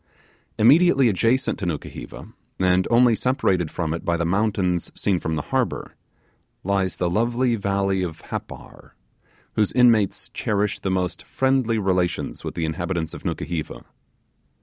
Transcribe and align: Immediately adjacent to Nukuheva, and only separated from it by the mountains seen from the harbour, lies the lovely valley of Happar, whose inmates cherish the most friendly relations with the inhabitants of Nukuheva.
Immediately 0.57 1.09
adjacent 1.09 1.59
to 1.59 1.67
Nukuheva, 1.67 2.33
and 2.57 2.87
only 2.89 3.13
separated 3.13 3.69
from 3.69 3.93
it 3.93 4.03
by 4.03 4.17
the 4.17 4.25
mountains 4.25 4.91
seen 4.95 5.19
from 5.19 5.35
the 5.35 5.43
harbour, 5.53 5.95
lies 6.63 6.97
the 6.97 7.07
lovely 7.07 7.53
valley 7.55 8.01
of 8.01 8.21
Happar, 8.23 8.95
whose 9.53 9.71
inmates 9.71 10.29
cherish 10.29 10.79
the 10.79 10.89
most 10.89 11.21
friendly 11.21 11.77
relations 11.77 12.43
with 12.43 12.55
the 12.55 12.65
inhabitants 12.65 13.13
of 13.13 13.23
Nukuheva. 13.25 13.85